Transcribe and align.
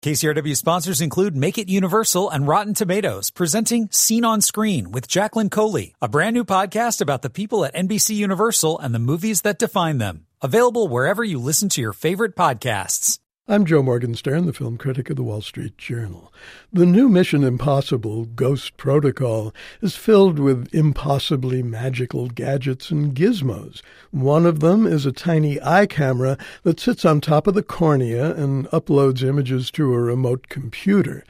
KCRW 0.00 0.56
sponsors 0.56 1.00
include 1.00 1.36
Make 1.36 1.58
It 1.58 1.68
Universal 1.68 2.30
and 2.30 2.46
Rotten 2.46 2.72
Tomatoes, 2.72 3.32
presenting 3.32 3.88
Scene 3.90 4.24
on 4.24 4.40
Screen 4.40 4.92
with 4.92 5.08
Jacqueline 5.08 5.50
Coley, 5.50 5.92
a 6.00 6.06
brand 6.06 6.34
new 6.34 6.44
podcast 6.44 7.00
about 7.00 7.22
the 7.22 7.30
people 7.30 7.64
at 7.64 7.74
NBC 7.74 8.14
Universal 8.14 8.78
and 8.78 8.94
the 8.94 9.00
movies 9.00 9.40
that 9.42 9.58
define 9.58 9.98
them. 9.98 10.26
Available 10.40 10.86
wherever 10.86 11.24
you 11.24 11.40
listen 11.40 11.68
to 11.70 11.80
your 11.80 11.92
favorite 11.92 12.36
podcasts. 12.36 13.18
I'm 13.50 13.64
Joe 13.64 13.82
Morgenstern, 13.82 14.44
the 14.44 14.52
film 14.52 14.76
critic 14.76 15.08
of 15.08 15.16
the 15.16 15.22
Wall 15.22 15.40
Street 15.40 15.78
Journal. 15.78 16.30
The 16.70 16.84
new 16.84 17.08
Mission 17.08 17.42
Impossible 17.42 18.26
Ghost 18.26 18.76
Protocol 18.76 19.54
is 19.80 19.96
filled 19.96 20.38
with 20.38 20.68
impossibly 20.74 21.62
magical 21.62 22.28
gadgets 22.28 22.90
and 22.90 23.14
gizmos. 23.14 23.80
One 24.10 24.44
of 24.44 24.60
them 24.60 24.86
is 24.86 25.06
a 25.06 25.12
tiny 25.12 25.58
eye 25.62 25.86
camera 25.86 26.36
that 26.62 26.78
sits 26.78 27.06
on 27.06 27.22
top 27.22 27.46
of 27.46 27.54
the 27.54 27.62
cornea 27.62 28.34
and 28.34 28.66
uploads 28.66 29.22
images 29.22 29.70
to 29.70 29.94
a 29.94 29.98
remote 29.98 30.48
computer. 30.50 31.24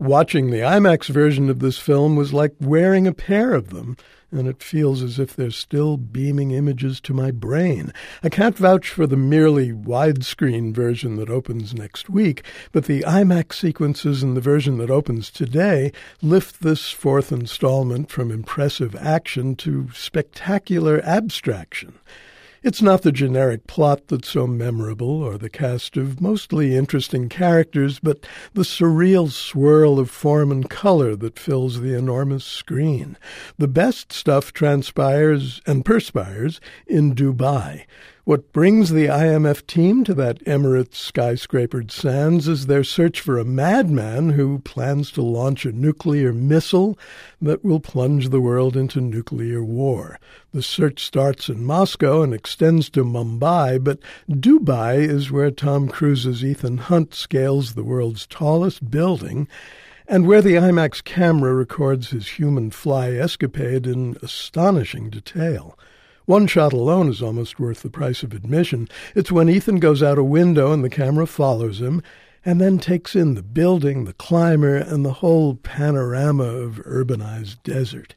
Watching 0.00 0.48
the 0.48 0.60
IMAX 0.60 1.10
version 1.10 1.50
of 1.50 1.58
this 1.58 1.76
film 1.76 2.16
was 2.16 2.32
like 2.32 2.54
wearing 2.58 3.06
a 3.06 3.12
pair 3.12 3.52
of 3.52 3.68
them 3.68 3.98
and 4.32 4.48
it 4.48 4.62
feels 4.62 5.02
as 5.02 5.18
if 5.18 5.36
they're 5.36 5.50
still 5.50 5.98
beaming 5.98 6.52
images 6.52 7.02
to 7.02 7.12
my 7.12 7.30
brain. 7.30 7.92
I 8.22 8.30
can't 8.30 8.56
vouch 8.56 8.88
for 8.88 9.06
the 9.06 9.18
merely 9.18 9.72
widescreen 9.72 10.72
version 10.72 11.16
that 11.16 11.28
opens 11.28 11.74
next 11.74 12.08
week, 12.08 12.42
but 12.72 12.86
the 12.86 13.02
IMAX 13.02 13.52
sequences 13.52 14.22
in 14.22 14.32
the 14.32 14.40
version 14.40 14.78
that 14.78 14.90
opens 14.90 15.30
today 15.30 15.92
lift 16.22 16.62
this 16.62 16.90
fourth 16.90 17.30
installment 17.30 18.10
from 18.10 18.30
impressive 18.30 18.96
action 18.96 19.54
to 19.56 19.90
spectacular 19.92 21.02
abstraction. 21.04 21.98
It's 22.62 22.82
not 22.82 23.00
the 23.00 23.10
generic 23.10 23.66
plot 23.66 24.08
that's 24.08 24.28
so 24.28 24.46
memorable 24.46 25.22
or 25.22 25.38
the 25.38 25.48
cast 25.48 25.96
of 25.96 26.20
mostly 26.20 26.76
interesting 26.76 27.30
characters, 27.30 27.98
but 27.98 28.26
the 28.52 28.64
surreal 28.64 29.30
swirl 29.30 29.98
of 29.98 30.10
form 30.10 30.52
and 30.52 30.68
color 30.68 31.16
that 31.16 31.38
fills 31.38 31.80
the 31.80 31.96
enormous 31.96 32.44
screen. 32.44 33.16
The 33.56 33.66
best 33.66 34.12
stuff 34.12 34.52
transpires 34.52 35.62
and 35.66 35.86
perspires 35.86 36.60
in 36.86 37.14
Dubai. 37.14 37.86
What 38.24 38.52
brings 38.52 38.90
the 38.90 39.06
IMF 39.06 39.66
team 39.66 40.04
to 40.04 40.12
that 40.14 40.44
Emirates 40.44 41.10
skyscrapered 41.10 41.90
sands 41.90 42.48
is 42.48 42.66
their 42.66 42.84
search 42.84 43.18
for 43.18 43.38
a 43.38 43.46
madman 43.46 44.30
who 44.30 44.58
plans 44.58 45.10
to 45.12 45.22
launch 45.22 45.64
a 45.64 45.72
nuclear 45.72 46.30
missile 46.30 46.98
that 47.40 47.64
will 47.64 47.80
plunge 47.80 48.28
the 48.28 48.40
world 48.40 48.76
into 48.76 49.00
nuclear 49.00 49.64
war. 49.64 50.18
The 50.52 50.62
search 50.62 51.02
starts 51.02 51.48
in 51.48 51.64
Moscow 51.64 52.20
and 52.20 52.34
extends 52.34 52.90
to 52.90 53.04
Mumbai, 53.04 53.82
but 53.82 54.00
Dubai 54.28 54.98
is 54.98 55.30
where 55.30 55.50
Tom 55.50 55.88
Cruise's 55.88 56.44
Ethan 56.44 56.76
Hunt 56.76 57.14
scales 57.14 57.72
the 57.72 57.84
world's 57.84 58.26
tallest 58.26 58.90
building 58.90 59.48
and 60.06 60.26
where 60.26 60.42
the 60.42 60.56
IMAX 60.56 61.02
camera 61.02 61.54
records 61.54 62.10
his 62.10 62.28
human 62.32 62.70
fly 62.70 63.12
escapade 63.12 63.86
in 63.86 64.18
astonishing 64.22 65.08
detail. 65.08 65.78
One 66.26 66.46
shot 66.46 66.72
alone 66.72 67.08
is 67.08 67.22
almost 67.22 67.58
worth 67.58 67.82
the 67.82 67.90
price 67.90 68.22
of 68.22 68.32
admission. 68.32 68.88
It's 69.14 69.32
when 69.32 69.48
Ethan 69.48 69.80
goes 69.80 70.02
out 70.02 70.18
a 70.18 70.24
window 70.24 70.72
and 70.72 70.84
the 70.84 70.90
camera 70.90 71.26
follows 71.26 71.80
him, 71.80 72.02
and 72.44 72.60
then 72.60 72.78
takes 72.78 73.14
in 73.14 73.34
the 73.34 73.42
building, 73.42 74.04
the 74.04 74.12
climber, 74.12 74.76
and 74.76 75.04
the 75.04 75.14
whole 75.14 75.56
panorama 75.56 76.44
of 76.44 76.76
urbanized 76.86 77.62
desert. 77.62 78.14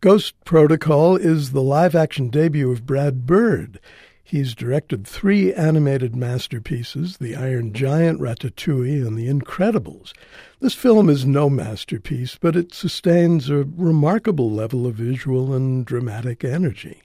Ghost 0.00 0.34
Protocol 0.44 1.16
is 1.16 1.52
the 1.52 1.62
live 1.62 1.94
action 1.94 2.28
debut 2.28 2.70
of 2.70 2.86
Brad 2.86 3.26
Bird. 3.26 3.78
He's 4.24 4.54
directed 4.54 5.06
three 5.06 5.52
animated 5.52 6.16
masterpieces 6.16 7.18
The 7.18 7.36
Iron 7.36 7.72
Giant, 7.72 8.18
Ratatouille, 8.18 9.06
and 9.06 9.16
The 9.16 9.28
Incredibles. 9.28 10.12
This 10.60 10.74
film 10.74 11.10
is 11.10 11.26
no 11.26 11.50
masterpiece, 11.50 12.38
but 12.40 12.56
it 12.56 12.72
sustains 12.72 13.50
a 13.50 13.64
remarkable 13.76 14.50
level 14.50 14.86
of 14.86 14.94
visual 14.94 15.52
and 15.52 15.84
dramatic 15.84 16.44
energy. 16.44 17.02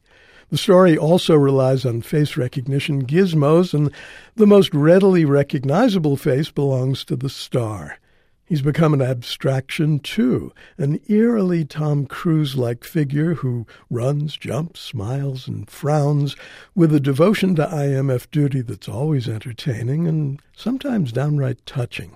The 0.50 0.58
story 0.58 0.98
also 0.98 1.36
relies 1.36 1.86
on 1.86 2.02
face 2.02 2.38
recognition 2.38 3.06
gizmos, 3.06 3.74
and 3.74 3.92
the 4.36 4.48
most 4.48 4.74
readily 4.74 5.26
recognizable 5.26 6.16
face 6.16 6.52
belongs 6.52 7.04
to 7.06 7.18
the 7.18 7.30
star. 7.30 7.98
He's 8.46 8.62
become 8.62 8.94
an 8.94 9.02
abstraction, 9.02 10.00
too, 10.00 10.54
an 10.78 11.02
eerily 11.10 11.66
Tom 11.66 12.06
Cruise 12.06 12.56
like 12.56 12.86
figure 12.86 13.34
who 13.34 13.68
runs, 13.90 14.38
jumps, 14.38 14.80
smiles, 14.80 15.50
and 15.50 15.70
frowns 15.70 16.38
with 16.74 16.96
a 16.96 17.02
devotion 17.02 17.56
to 17.56 17.66
IMF 17.66 18.32
duty 18.32 18.62
that's 18.62 18.88
always 18.88 19.28
entertaining 19.28 20.08
and 20.08 20.42
sometimes 20.56 21.12
downright 21.12 21.66
touching. 21.66 22.16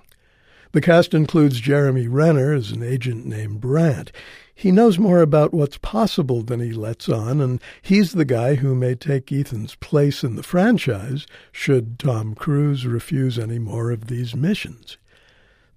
The 0.71 0.79
cast 0.79 1.13
includes 1.13 1.59
Jeremy 1.59 2.07
Renner 2.07 2.53
as 2.53 2.71
an 2.71 2.81
agent 2.81 3.25
named 3.25 3.59
Brandt. 3.59 4.13
He 4.61 4.71
knows 4.71 4.99
more 4.99 5.21
about 5.23 5.55
what's 5.55 5.79
possible 5.79 6.43
than 6.43 6.59
he 6.59 6.71
lets 6.71 7.09
on, 7.09 7.41
and 7.41 7.59
he's 7.81 8.11
the 8.11 8.23
guy 8.23 8.53
who 8.53 8.75
may 8.75 8.93
take 8.93 9.31
Ethan's 9.31 9.73
place 9.73 10.23
in 10.23 10.35
the 10.35 10.43
franchise 10.43 11.25
should 11.51 11.97
Tom 11.97 12.35
Cruise 12.35 12.85
refuse 12.85 13.39
any 13.39 13.57
more 13.57 13.89
of 13.89 14.05
these 14.05 14.35
missions. 14.35 14.99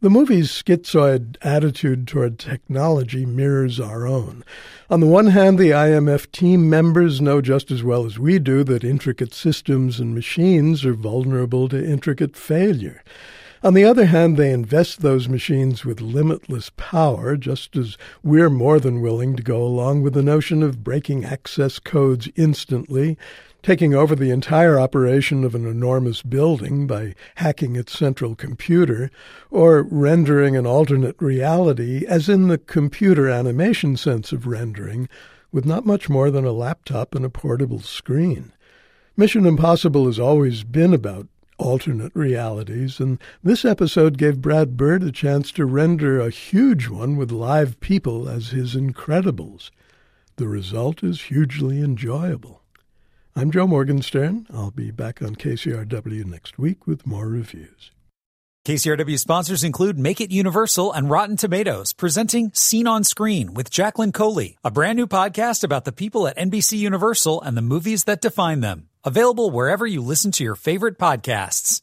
The 0.02 0.10
movie's 0.10 0.50
schizoid 0.50 1.38
attitude 1.40 2.06
toward 2.06 2.38
technology 2.38 3.24
mirrors 3.24 3.80
our 3.80 4.06
own. 4.06 4.44
On 4.90 5.00
the 5.00 5.06
one 5.06 5.28
hand, 5.28 5.58
the 5.58 5.70
IMF 5.70 6.30
team 6.30 6.68
members 6.68 7.22
know 7.22 7.40
just 7.40 7.70
as 7.70 7.82
well 7.82 8.04
as 8.04 8.18
we 8.18 8.38
do 8.38 8.62
that 8.64 8.84
intricate 8.84 9.32
systems 9.32 9.98
and 9.98 10.14
machines 10.14 10.84
are 10.84 10.92
vulnerable 10.92 11.70
to 11.70 11.82
intricate 11.82 12.36
failure. 12.36 13.02
On 13.64 13.72
the 13.72 13.84
other 13.84 14.04
hand, 14.04 14.36
they 14.36 14.52
invest 14.52 15.00
those 15.00 15.26
machines 15.26 15.86
with 15.86 16.02
limitless 16.02 16.70
power, 16.76 17.34
just 17.34 17.76
as 17.76 17.96
we're 18.22 18.50
more 18.50 18.78
than 18.78 19.00
willing 19.00 19.36
to 19.36 19.42
go 19.42 19.62
along 19.62 20.02
with 20.02 20.12
the 20.12 20.22
notion 20.22 20.62
of 20.62 20.84
breaking 20.84 21.24
access 21.24 21.78
codes 21.78 22.28
instantly, 22.36 23.16
taking 23.62 23.94
over 23.94 24.14
the 24.14 24.28
entire 24.28 24.78
operation 24.78 25.44
of 25.44 25.54
an 25.54 25.66
enormous 25.66 26.20
building 26.20 26.86
by 26.86 27.14
hacking 27.36 27.74
its 27.74 27.98
central 27.98 28.34
computer, 28.34 29.10
or 29.50 29.84
rendering 29.84 30.58
an 30.58 30.66
alternate 30.66 31.16
reality, 31.18 32.04
as 32.06 32.28
in 32.28 32.48
the 32.48 32.58
computer 32.58 33.30
animation 33.30 33.96
sense 33.96 34.30
of 34.30 34.46
rendering, 34.46 35.08
with 35.52 35.64
not 35.64 35.86
much 35.86 36.10
more 36.10 36.30
than 36.30 36.44
a 36.44 36.52
laptop 36.52 37.14
and 37.14 37.24
a 37.24 37.30
portable 37.30 37.80
screen. 37.80 38.52
Mission 39.16 39.46
Impossible 39.46 40.04
has 40.04 40.18
always 40.18 40.64
been 40.64 40.92
about 40.92 41.28
alternate 41.58 42.12
realities, 42.14 43.00
and 43.00 43.18
this 43.42 43.64
episode 43.64 44.18
gave 44.18 44.40
Brad 44.40 44.76
Bird 44.76 45.02
a 45.02 45.12
chance 45.12 45.50
to 45.52 45.64
render 45.64 46.20
a 46.20 46.30
huge 46.30 46.88
one 46.88 47.16
with 47.16 47.30
live 47.30 47.80
people 47.80 48.28
as 48.28 48.50
his 48.50 48.74
Incredibles. 48.74 49.70
The 50.36 50.48
result 50.48 51.02
is 51.02 51.22
hugely 51.22 51.80
enjoyable. 51.80 52.62
I'm 53.36 53.50
Joe 53.50 53.66
Morgenstern. 53.66 54.46
I'll 54.52 54.70
be 54.70 54.90
back 54.90 55.22
on 55.22 55.36
KCRW 55.36 56.24
next 56.24 56.58
week 56.58 56.86
with 56.86 57.06
more 57.06 57.28
reviews. 57.28 57.90
KCRW 58.66 59.18
sponsors 59.18 59.62
include 59.62 59.98
Make 59.98 60.22
It 60.22 60.30
Universal 60.30 60.92
and 60.92 61.10
Rotten 61.10 61.36
Tomatoes, 61.36 61.92
presenting 61.92 62.50
Scene 62.54 62.86
on 62.86 63.04
Screen 63.04 63.52
with 63.52 63.70
Jacqueline 63.70 64.12
Coley, 64.12 64.56
a 64.64 64.70
brand 64.70 64.96
new 64.96 65.06
podcast 65.06 65.64
about 65.64 65.84
the 65.84 65.92
people 65.92 66.26
at 66.26 66.38
NBC 66.38 66.78
Universal 66.78 67.42
and 67.42 67.58
the 67.58 67.62
movies 67.62 68.04
that 68.04 68.22
define 68.22 68.60
them. 68.60 68.88
Available 69.06 69.50
wherever 69.50 69.86
you 69.86 70.00
listen 70.00 70.30
to 70.32 70.44
your 70.44 70.54
favorite 70.54 70.98
podcasts. 70.98 71.82